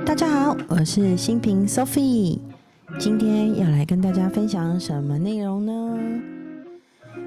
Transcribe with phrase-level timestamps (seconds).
[0.00, 2.38] 大家好，我是新平 Sophie，
[2.98, 5.98] 今天要来跟大家分享什么内容呢？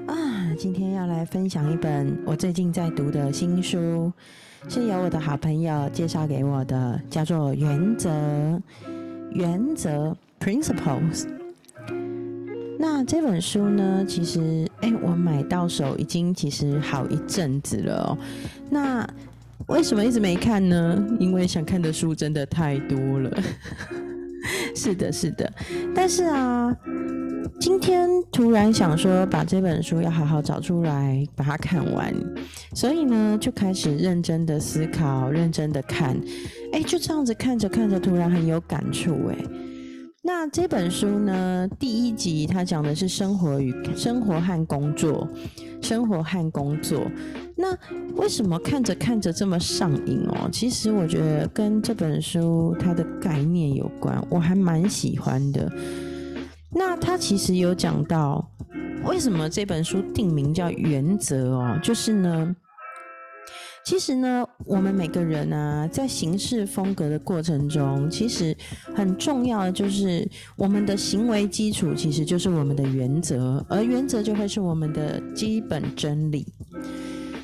[0.06, 4.12] 啊，今天要来分享一本我最近在读的新书，
[4.68, 8.10] 是由我的好朋友介绍给我的，叫做《原则》。
[9.30, 11.26] 原则 （Principles）。
[12.78, 18.18] 那这本书呢，其实哎，我买到手已经其实好一阵子了哦。
[18.68, 19.08] 那
[19.68, 21.04] 为什么一直没看呢？
[21.18, 23.42] 因为想看的书真的太多了。
[24.76, 25.52] 是的，是的。
[25.94, 26.72] 但是啊，
[27.58, 32.14] 今天突然想说，把这本书要好好找出来，把它看完。
[32.74, 36.16] 所以呢，就开始认真的思考，认真的看。
[36.72, 39.30] 哎，就这样子看着看着，突然很有感触。
[39.30, 39.36] 哎，
[40.26, 45.28] 那这本书呢，第一集它讲的是生活与生活和工作，
[45.80, 47.08] 生活和工作。
[47.54, 47.72] 那
[48.16, 50.48] 为什么看着看着这么上瘾哦？
[50.50, 55.70] 其实我觉得跟这本书它的概念有关，我还蛮喜欢的。
[56.72, 58.44] 那他其实有讲到
[59.04, 62.56] 为什么这本书定名叫原则哦，就是呢，
[63.86, 68.54] 其实呢，我们每个人啊，在行事风格的过程中，其实
[68.96, 76.44] 很重要的就是我们的行为基础其实就是我们的原则，而原则就会是我们的基本真理。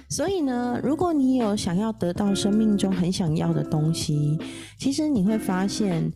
[0.09, 4.37] 所以呢，如果你有想要得到生命中很想要的东西，
[4.77, 6.13] 其实你会发现，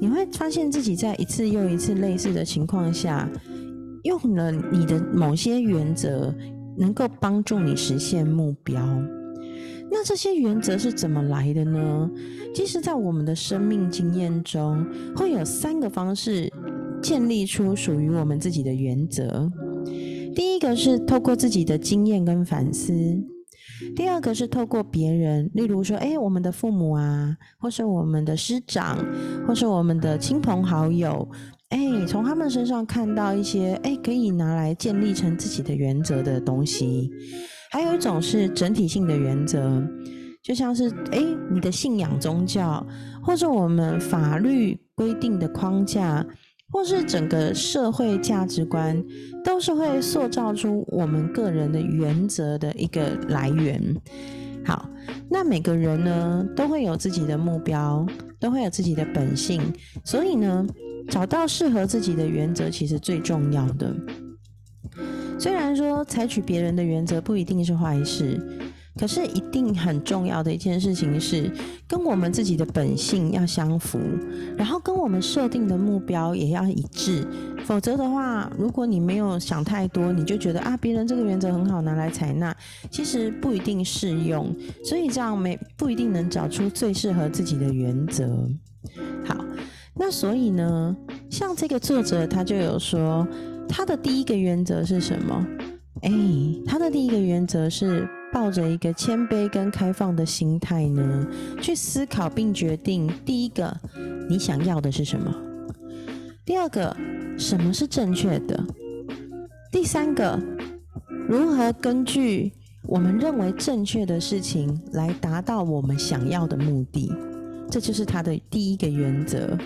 [0.00, 3.28] 你会发现自己在一次又一次类似的情况下，
[4.04, 6.34] 用了你的某些原则，
[6.78, 8.82] 能够帮助你实现目标。
[9.90, 12.10] 那这些原则是怎么来的呢？
[12.54, 14.84] 其实，在我们的生命经验中，
[15.14, 16.52] 会有三个方式
[17.02, 19.50] 建立出属于我们自己的原则。
[20.34, 22.92] 第一个是透过自己的经验跟反思。
[23.94, 29.04] 第二个是透过别人，例如说，哎，我们的父母啊，或是我们的师长，
[29.46, 31.28] 或是我们的亲朋好友，
[31.68, 37.10] 哎，从他们身上看到一些，哎，可以拿来建立成自己的原则的东西。
[37.70, 39.82] 还有一种是整体性的原则，
[40.42, 42.86] 就像是，哎，你的信仰宗教，
[43.22, 46.26] 或者我们法律规定的框架。
[46.72, 49.00] 或是整个社会价值观，
[49.44, 53.80] 都是会塑造出我们个人的原则的一个来源。
[54.64, 54.90] 好，
[55.30, 58.04] 那每个人呢，都会有自己的目标，
[58.40, 59.62] 都会有自己的本性，
[60.04, 60.66] 所以呢，
[61.08, 63.94] 找到适合自己的原则，其实最重要的。
[65.38, 68.40] 虽然说采取别人的原则不一定是坏事。
[68.98, 71.52] 可是，一定很重要的一件事情是，
[71.86, 74.00] 跟我们自己的本性要相符，
[74.56, 77.22] 然后跟我们设定的目标也要一致。
[77.66, 82.56] 否则的话，如果你没有想太多，你就觉得啊，别人这个原则很好，拿来采纳，
[82.90, 84.50] 其实不一定适用。
[84.82, 88.48] 所以这样没不一定能找出最适合自己的原则。
[89.26, 89.36] 好，
[89.94, 90.96] 那所以呢，
[91.28, 93.28] 像这个作者他就有说，
[93.68, 95.46] 他的第一个原则是什么？
[96.02, 96.12] 哎，
[96.66, 98.08] 他的第一个原则是。
[98.32, 101.26] 抱着一个谦卑跟开放的心态呢，
[101.62, 103.74] 去思考并决定：第一个，
[104.28, 105.32] 你想要的是什么；
[106.44, 106.94] 第二个，
[107.38, 108.54] 什么是正确的；
[109.72, 110.38] 第三个，
[111.26, 112.52] 如何根据
[112.82, 117.10] 我们认为正确的事情来达到我们想要的目的。
[117.70, 119.56] 这就是他的第一个原则。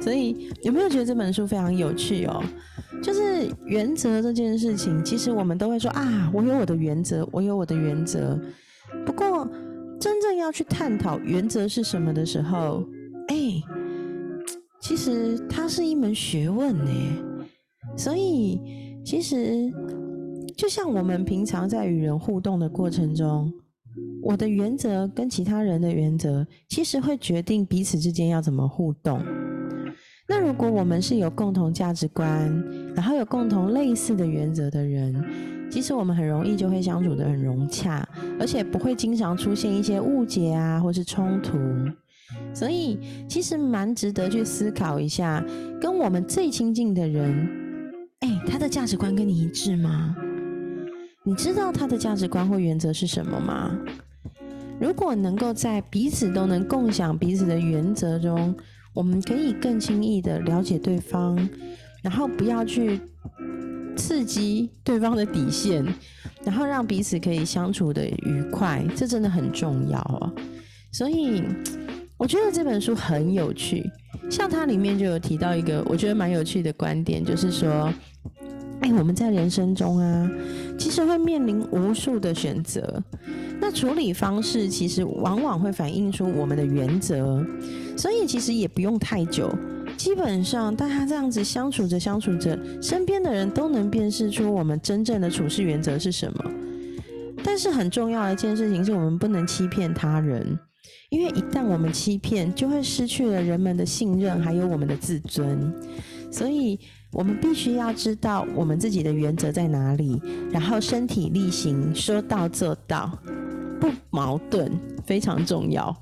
[0.00, 2.42] 所以，有没有觉得这本书非常有趣哦？
[3.02, 8.38] 就是原则这件事情，其实我们都会说啊，我有我的原则，我有我的原则。
[9.04, 9.48] 不过，
[10.00, 12.84] 真正要去探讨原则是什么的时候，
[13.28, 13.36] 哎，
[14.80, 16.90] 其实它是一门学问呢。
[17.96, 18.60] 所以，
[19.04, 19.72] 其实
[20.56, 23.52] 就像我们平常在与人互动的过程中，
[24.22, 29.20] 我的原则跟其他人的原则，其实会决定彼此之间要怎么互动。
[30.30, 32.62] 那如果我们是有共同价值观，
[32.94, 35.24] 然后有共同类似的原则的人，
[35.70, 38.06] 其实我们很容易就会相处的很融洽，
[38.38, 41.58] 而且不会经常出现一些误解啊，或是冲突。
[42.52, 45.42] 所以其实蛮值得去思考一下，
[45.80, 47.48] 跟我们最亲近的人，
[48.20, 50.14] 哎，他的价值观跟你一致吗？
[51.24, 53.70] 你知道他的价值观或原则是什么吗？
[54.78, 58.54] 如果能够在彼此都能共享彼此的原则中，
[58.94, 61.36] 我们可以更轻易的了解对方，
[62.02, 63.00] 然后不要去
[63.96, 65.84] 刺激对方的底线，
[66.44, 70.32] 然后让彼此可以相处的愉快，这真的很重要哦。
[70.92, 71.42] 所以
[72.16, 73.88] 我觉得这本书很有趣，
[74.30, 77.92] 像它里面就有提到一个我觉得蛮有趣的观点，就是说，
[78.80, 80.30] 哎，我们在人生中啊，
[80.78, 83.02] 其实会面临无数的选择。
[83.60, 87.44] 那处理方式其实往往会反映出我们的原则，
[87.96, 89.52] 所以其实也不用太久。
[89.96, 96.44] 基本上，大家这样子相处着相处着，身边的人都能辨识出我们真正的处事原则是什么。
[97.42, 100.58] 但是很重要的一件事情是我们不能欺骗他人，
[101.10, 105.72] 因为一旦我们欺骗，就会失去了人们的信任，还有我们的自尊。
[106.30, 106.78] 所以
[107.10, 110.20] 我们必须要知道我们自己的原则在哪里，
[110.52, 113.18] 然后身体力行，说到做到，
[113.80, 114.70] 不矛盾，
[115.06, 115.94] 非常重要。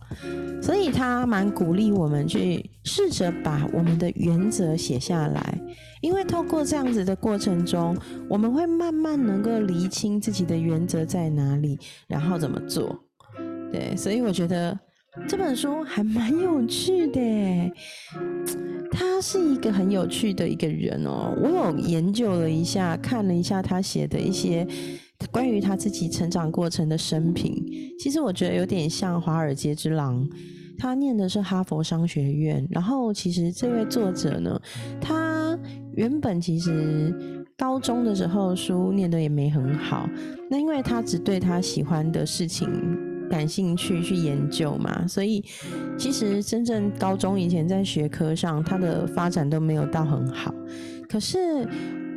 [0.62, 5.58] 所以他蛮鼓励我们去试着把我们的原则写下来，
[6.00, 7.96] 因为透过这样子的过程中，
[8.28, 11.78] 我们会慢慢能够厘清自己的原则在哪里，
[12.08, 12.98] 然后怎么做。
[13.70, 14.76] 对，所以我觉得
[15.28, 17.20] 这本书还蛮有趣的。
[18.90, 24.66] 他是一个很有趣的一个人哦，我有研究了一下，看了一下他写的一些。
[25.30, 27.64] 关于他自己成长过程的生平，
[27.98, 30.24] 其实我觉得有点像《华尔街之狼》。
[30.78, 34.60] 他念的是哈佛商学院，然后其实这位作者呢，
[35.00, 35.58] 他
[35.94, 40.06] 原本其实高中的时候书念的也没很好，
[40.50, 42.68] 那因为他只对他喜欢的事情
[43.30, 45.42] 感兴趣去研究嘛，所以
[45.98, 50.54] 其实真正高中以前在学科上他的发展都没有到很好，
[51.08, 51.66] 可是。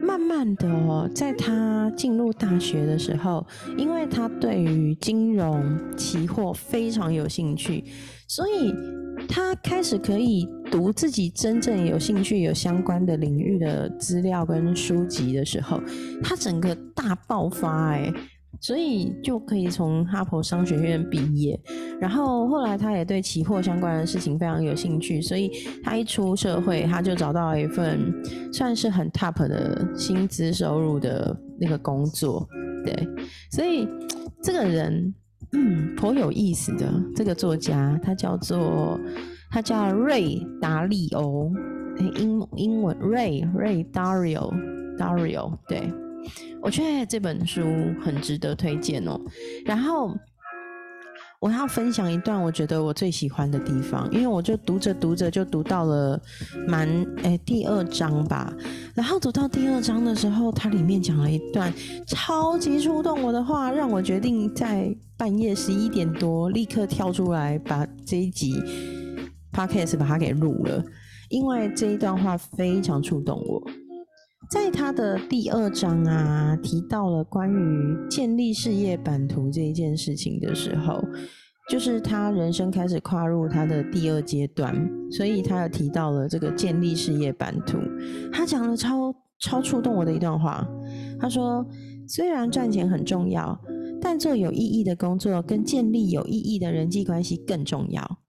[0.09, 3.45] 慢慢的，在他进入大学的时候，
[3.77, 7.83] 因为他对于金融期货非常有兴趣，
[8.27, 8.73] 所以
[9.27, 15.79] 他开始可以读自己真正有兴趣、有相关的领域的资料跟书籍的时候，
[16.23, 18.11] 他整个大爆发哎。
[18.61, 21.59] 所以就可以从哈佛商学院毕业，
[21.99, 25.51] 然后后来他也对期货相关的事情非常有兴趣，所以
[25.83, 28.13] 他一出社会，他就找到一份
[28.51, 32.47] 算是很 top 的薪资收入的那个工作。
[32.83, 33.07] 对，
[33.51, 33.87] 所以
[34.41, 35.13] 这个人
[35.53, 38.99] 嗯颇有意思的这个作家，他叫做
[39.49, 41.51] 他叫瑞达利欧，
[42.17, 44.51] 英英文瑞瑞 Dario
[44.97, 45.89] Dario 对。
[46.61, 47.63] 我觉得这本书
[48.01, 49.19] 很值得推荐哦。
[49.65, 50.15] 然后
[51.39, 56.21] 我要分享一段我觉得我最喜欢的地方，因为我就读着读着就读到了
[56.67, 56.87] 蛮
[57.23, 58.53] 诶第二章吧。
[58.93, 61.73] 然后读到第二章的时候，它里面讲了一段
[62.05, 68.61] 超级触动我的话，让我决定在半夜十一点多立刻跳出来把这一集
[69.53, 70.83] podcast 把它给录了，
[71.29, 73.63] 因为这一段话非常触动我。
[74.47, 81.03] 在他的第二章啊，提到了关于建立事业版图这一件事情的时候，
[81.69, 84.73] 就是他人生开始跨入他的第二阶段，
[85.11, 87.77] 所以他有提到了这个建立事业版图。
[88.31, 90.67] 他讲了超超触动我的一段话，
[91.19, 91.63] 他说
[92.07, 93.59] ：“虽然赚钱很重要，
[94.01, 98.19] 但做有意义的工作跟建立有意义的人际关系更重要。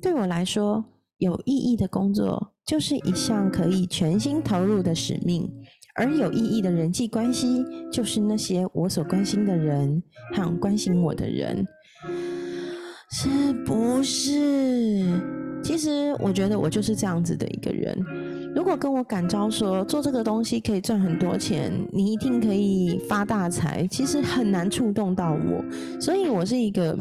[0.00, 0.84] 对我来说，
[1.18, 5.50] 有意义的工作。”就是一项可以全心投入的使命，
[5.96, 10.02] 而有意义的人际关系，就是那些我所关心的人
[10.34, 11.66] 和关心我的人，
[13.10, 15.04] 是不是？
[15.62, 17.96] 其实我觉得我就是这样子的一个人。
[18.54, 25.64] 如果跟我感召说做这个东西可以赚很多钱，你一定可以发大财，其实很难触动到我，
[26.00, 26.98] 所以我是一个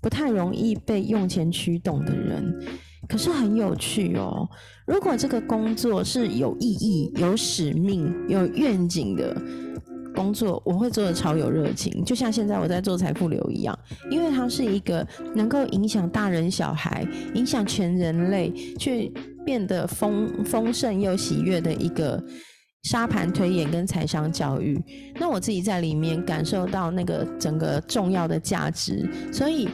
[0.00, 2.60] 不太容易被用钱驱动的人。
[3.08, 4.48] 可是很有趣哦。
[4.86, 9.36] 如果这个工作是有意义、有使命、有愿景的
[10.14, 12.04] 工作，我会做的超有热情。
[12.04, 13.78] 就像现在我在做财富流一样，
[14.10, 19.12] 因为它是一个能够影响大人小孩、影响全人类，去
[19.44, 22.22] 变得丰丰盛又喜悦的一个
[22.82, 24.78] 沙盘推演跟财商教育。
[25.18, 29.68] 那我自己在里面感受到那个整个重要的价值，所以。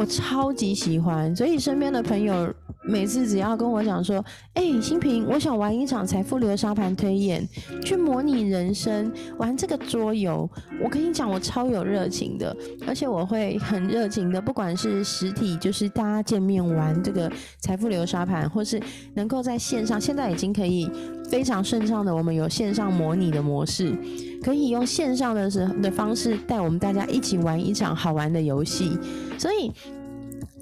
[0.00, 2.50] 我超级喜欢，所以身边的朋友
[2.82, 7.46] 每次只要跟我讲说：“哎，新平，我想玩一场财富流沙盘推演，
[7.84, 10.48] 去模拟人生，玩这个桌游。”
[10.82, 18.80] 我跟你讲，我超有热情的，而且我会很热情的，不管是实体，就是大家见面玩这个财富流沙盘，或是
[19.12, 20.90] 能够在线上，现在已经可以
[21.28, 23.94] 非常顺畅的，我们有线上模拟的模式。
[24.42, 28.98] 可以用线上的时的方式带我们大家一起玩一场好玩的游戏，
[29.38, 29.70] 所以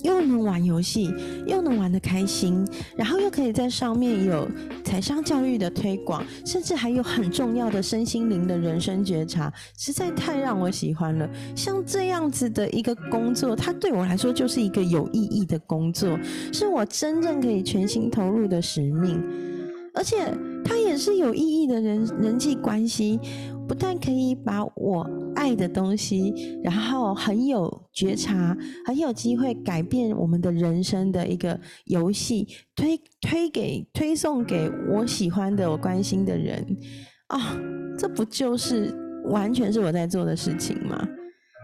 [0.03, 1.13] 又能玩游戏，
[1.47, 2.65] 又能玩的开心，
[2.97, 4.49] 然后又可以在上面有
[4.85, 11.29] 财商教育的推广，甚至还有很重要的身心灵的人生觉察，实在太让我喜欢了。
[11.57, 16.19] 像这样子的一个工作，它对我来说就是一个有意义的工作，
[16.53, 19.21] 是我真正可以全心投入的使命，
[19.95, 20.33] 而且
[20.65, 23.19] 它也是有意义的人人际关系。
[23.69, 28.57] 不但可以把我爱的东西，然后很有觉察，
[28.87, 36.65] 很有机会改变我们的人生的一个游戏，推推给推送给我喜欢的、我关心的人
[37.27, 37.55] 啊，
[37.99, 38.91] 这不就是
[39.27, 41.07] 完全是我在做的事情吗？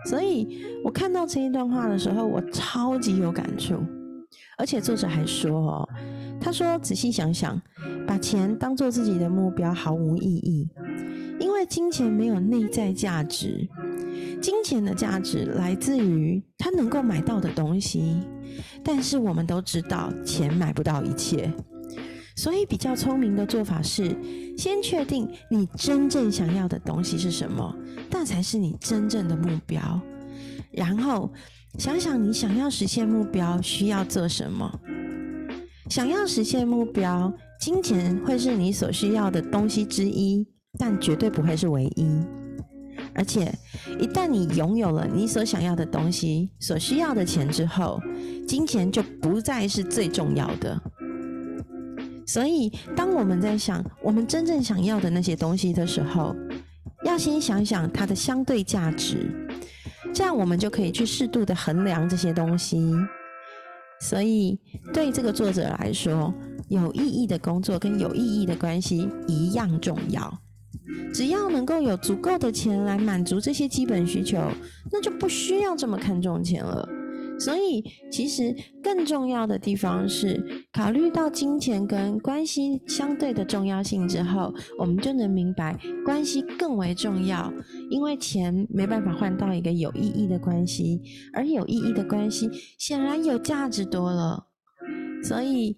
[0.07, 3.77] 所以我看到这一段话的时候，我超级有感触，
[4.59, 5.89] 而且作者还说哦，
[6.39, 7.59] 他说仔细想想，
[8.07, 10.69] 把钱当做自己的目标毫无意义。
[11.65, 13.69] 金钱没有内在价值，
[14.41, 18.21] 金钱的价值来自于它能够买到的东西。
[18.85, 21.53] 但是我们都知道，钱买不到一切，
[22.37, 24.17] 所以比较聪明的做法是，
[24.57, 27.75] 先确定你真正想要的东西是什么，
[28.11, 30.01] 那才是你真正的目标。
[30.71, 31.33] 然后
[31.79, 34.81] 想想你想要实现目标需要做什么。
[35.91, 40.47] 想要实现目标，金钱会是你所需要的东西之一。
[40.79, 42.07] 但绝对不会是唯一，
[43.15, 43.53] 而且
[43.99, 48.01] 一旦你拥有了你所想要的东西、所需要的钱之后，
[48.47, 50.81] 金钱就不再是最重要的。
[52.27, 56.35] 所以，当我们在想我们真正想要的那些东西的时候，
[57.05, 59.31] 要先想想它的相对价值，
[60.13, 62.93] 这样我们就可以去适度的衡量这些东西。
[64.01, 64.59] 所以，
[64.93, 66.33] 对这个作者来说，
[66.69, 70.41] 有意义的工作跟有意义的关系一样重要。
[71.13, 74.41] 只要能够有足够的钱来满足这些基本需求，
[74.91, 76.89] 那就不需要这么看重钱了。
[77.37, 80.41] 所以，其实更重要的地方是，
[80.73, 87.53] 考虑到金钱跟关系相对的重要性之后，我们就能明白关系更为重要。
[87.91, 91.01] 因为钱没办法换到一个有意义的关系，
[91.33, 94.47] 而有意义的关系显然有价值多了。
[95.25, 95.77] 所以，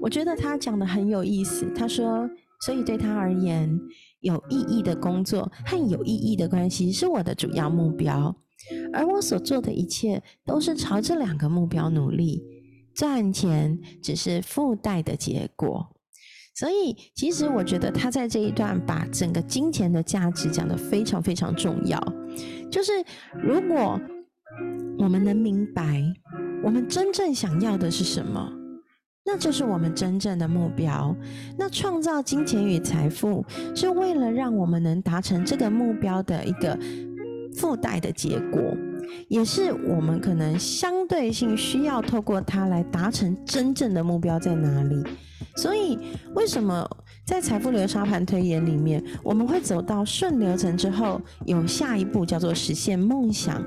[0.00, 1.66] 我觉得他讲的很有意思。
[1.74, 2.30] 他说
[2.64, 3.78] ：“所以对他而言。”
[4.22, 8.32] 有意义的工作和有意义的关系是我的主要目标，
[8.92, 12.40] 而我所做的一切都是朝这两个目标努力。
[12.94, 15.84] 赚钱只是附带的结果，
[16.54, 21.98] 所以其实我觉得他在这一段把整个金钱的价值讲得非常非常重要。
[22.70, 22.92] 就是
[23.42, 24.00] 如果
[25.00, 26.00] 我们能明白
[26.62, 28.61] 我们真正想要的是什么。
[29.24, 31.14] 那就是我们真正的目标。
[31.56, 36.78] 那创造金钱与财富，是为了让我们能达成这个目标的一个
[37.56, 38.60] 附带的结果，
[39.28, 45.02] 也是我们可能相对性需要透过它来达成真正的目标在哪里。
[45.56, 45.98] 所以，
[46.34, 46.88] 为什么
[47.26, 53.62] 在财富流沙盘推演里面，我们会走到顺流程之后，有下一步叫做实现梦想？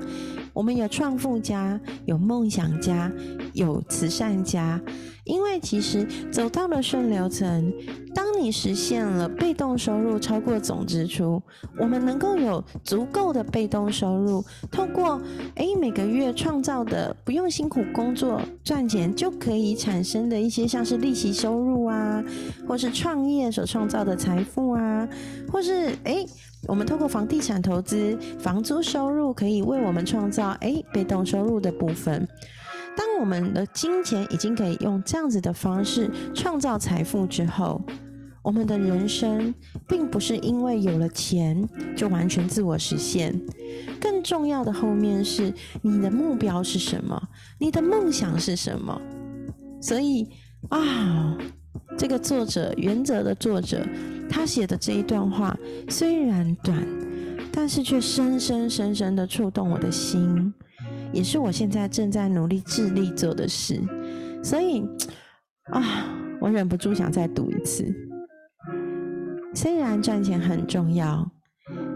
[0.56, 3.12] 我们有创富家，有梦想家，
[3.52, 4.80] 有慈善家。
[5.24, 7.72] 因为其实走到了顺流程，
[8.14, 11.42] 当你实现了被动收入超过总支出，
[11.80, 15.20] 我们能够有足够的被动收入，透过
[15.56, 22.24] 诶每个月创造的不用辛苦工作赚钱就可以产生的一些像是利息收入啊，
[22.66, 25.08] 或是创业所创造的财富啊，
[25.50, 26.24] 或是诶
[26.68, 32.26] 我们透过房地产投资房租收入可以为我们创造诶被动收入的部分。
[32.96, 37.82] 当我们的金钱已经可以用这样子的方式创造财富之后，
[38.42, 39.54] 我们的人生
[39.86, 43.38] 并不是因为有了钱就完全自我实现。
[44.00, 47.20] 更重要的后面是你的目标是什么，
[47.58, 49.00] 你的梦想是什么。
[49.80, 50.28] 所以
[50.70, 51.36] 啊，
[51.96, 53.86] 这个作者原则的作者，
[54.28, 55.56] 他写的这一段话
[55.88, 56.86] 虽然短，
[57.50, 60.52] 但是却深深深深的触动我的心。
[61.12, 63.80] 也是我现在正在努力致力做的事，
[64.42, 64.84] 所以
[65.70, 65.82] 啊，
[66.40, 67.94] 我忍不住想再读一次。
[69.54, 71.26] 虽然赚钱很重要，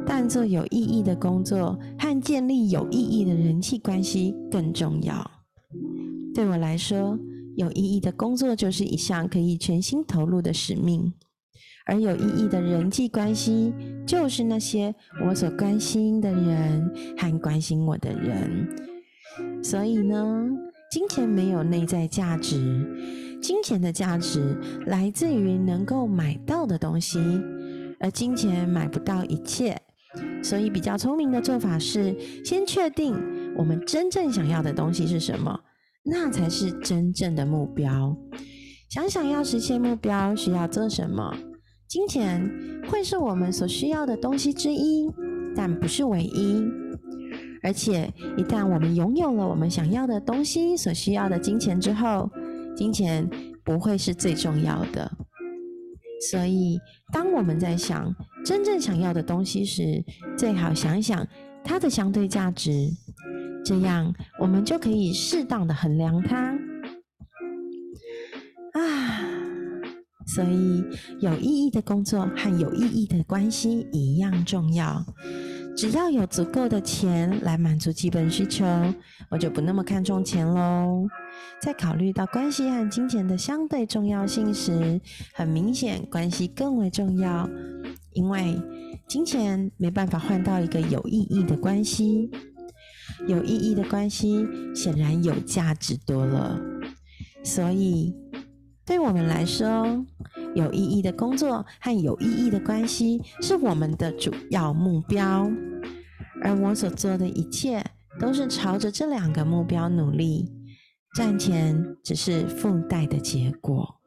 [0.06, 5.30] 但做有意义的工作和建立有意义的人际关系更重要。
[6.34, 7.18] 对我来说，
[7.60, 11.12] 有意义的工作就是一项可以全心投入的使命，
[11.86, 13.72] 而有意义的人际关系
[14.06, 14.94] 就是那些
[15.26, 18.66] 我所关心的人和关心我的人。
[19.62, 20.48] 所以呢，
[20.90, 27.20] 金钱没有内在价值，金钱的价值来自于能够买到的东西，
[28.00, 29.80] 而金钱买不到一切。
[30.42, 33.14] 所以比较聪明的做法是，先确定
[33.56, 35.60] 我们真正想要的东西是什么，
[36.02, 38.16] 那才是真正的目标。
[38.88, 41.34] 想想要实现目标需要做什么，
[41.86, 42.50] 金钱
[42.88, 45.08] 会是我们所需要的东西之一，
[45.54, 46.64] 但不是唯一。
[47.62, 52.28] 而且，一旦我们拥有了我们想要的东西所需要的金钱之后，
[52.74, 53.28] 金钱
[53.62, 55.10] 不会是最重要的。
[56.30, 56.80] 所以，
[57.12, 58.14] 当我们在想
[58.44, 60.02] 真正想要的东西时，
[60.36, 61.26] 最好想想
[61.62, 62.90] 它的相对价值，
[63.64, 66.56] 这样我们就可以适当的衡量它。
[68.72, 69.20] 啊，
[70.26, 70.84] 所以
[71.20, 75.04] 有意义的工作和有意义的关系一样重要。
[75.76, 78.66] 只要有足够的钱来满足基本需求，
[79.30, 81.06] 我就不那么看重钱喽。
[81.60, 85.00] 在考虑到关系和金钱的相对重要性时，
[85.32, 87.48] 很明显关系更为重要，
[88.12, 88.60] 因为
[89.08, 92.30] 金钱没办法换到一个有意义的关系。
[93.26, 96.60] 有意义的关系显然有价值多了，
[97.44, 98.14] 所以
[98.84, 100.04] 对我们来说，
[100.54, 105.50] 有意义的工作和有意义的关系是我们的主要目标。
[106.42, 107.84] 而我所做的一切
[108.18, 110.50] 都是朝着这两个目标努力，
[111.14, 114.00] 赚钱只是附带的结果。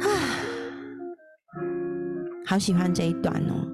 [0.00, 0.06] 啊，
[2.44, 3.66] 好喜欢这一段哦。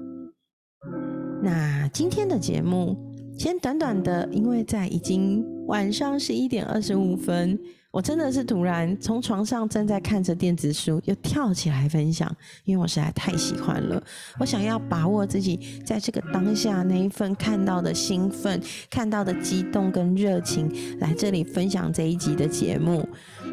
[1.43, 3.10] 那今天的节目
[3.41, 7.59] 先短短的，因为在已经晚上十一点二十五分。
[7.89, 12.31] 我真的是突然从床上正在看着电子书，又跳起来分享，
[12.65, 13.99] 因为我实在太喜欢了。
[14.39, 23.09] 我想要把握自己在这个当下那一份看到的兴奋、看到的激动跟热情，来这里分享这一集的节目。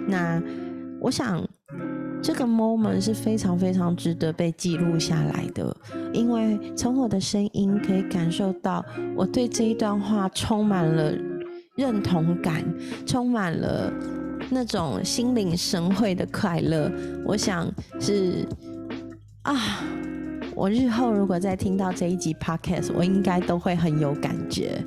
[0.06, 0.38] 那
[1.00, 1.42] 我想
[2.22, 5.76] 这个 moment 是非常非常值得被记录下来的，
[6.12, 8.84] 因为从我的声音可以感受到
[9.16, 11.12] 我对这一段话充满了
[11.76, 12.64] 认同感，
[13.06, 13.92] 充满了。
[14.50, 16.90] 那种心领神会的快乐，
[17.24, 17.70] 我想
[18.00, 18.46] 是
[19.42, 19.84] 啊，
[20.54, 24.82] 我日后如果再听到这一集 podcast，我应该都会很有感觉。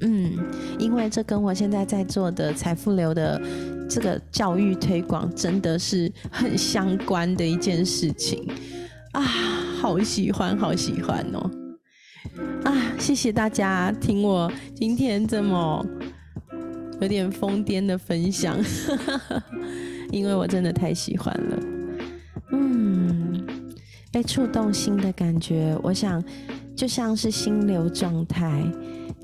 [0.00, 0.32] 嗯，
[0.78, 3.40] 因为这跟我现在在做的财富流的
[3.88, 8.46] 这个教育推广，真的是很相关的一件事情
[9.12, 11.50] 啊，好喜欢，好喜欢哦！
[12.64, 15.84] 啊，谢谢大家听我今天这么。
[16.98, 18.56] 有点疯癫的分享，
[20.10, 21.58] 因为我真的太喜欢了。
[22.52, 23.44] 嗯，
[24.10, 26.24] 被触动心的感觉，我想
[26.74, 28.64] 就像是心流状态，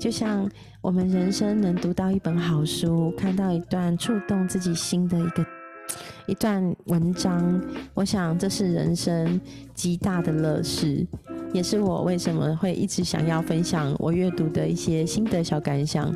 [0.03, 5.45] 就像我们人生能读到一本好书，看到一段触动自己心的一个
[6.27, 7.61] 一段文章，
[7.93, 9.39] 我想这是人生
[9.73, 11.07] 极大的乐事，
[11.53, 16.13] 也是我为什么会一直想要分享我阅读的一些心得小感想。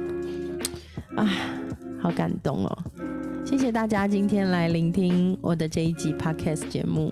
[1.15, 1.25] 啊，
[2.01, 2.77] 好感动哦！
[3.45, 7.09] 谢谢大家今天来聆听我的这一集 podcast 节目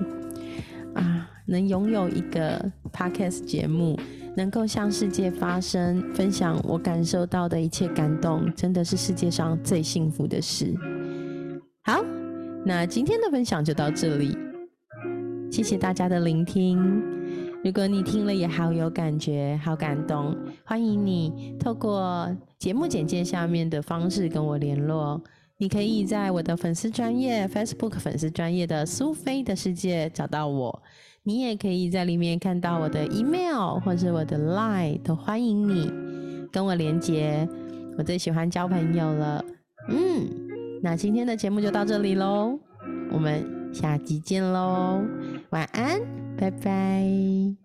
[0.94, 3.98] 啊，能拥有一个 podcast 节目，
[4.36, 10.74] 能够向世界发声，分享我感受到的一切感动，真的是世界上最幸福的事。
[11.84, 12.04] 好，
[12.65, 14.38] 那今天的分享就到这里，
[15.50, 17.02] 谢谢大家的聆听。
[17.63, 25.19] 如果你听了也好有感觉、好感动，欢迎你透过节目简介下面的方式跟我联络。
[25.58, 30.84] 你可以在我的粉丝专业 Facebook 粉丝专业的苏菲的世界找到我，
[31.28, 35.92] 你也可以在里面看到我的 email 或是我的 line，都欢迎你
[36.52, 37.48] 跟我连接。
[37.98, 39.44] 我最喜欢交朋友了。
[39.90, 40.30] 嗯，
[40.84, 42.60] 那今天的节目就到这里喽，
[43.12, 45.02] 我们下集见喽，
[45.50, 46.00] 晚安。
[46.38, 47.64] 拜拜。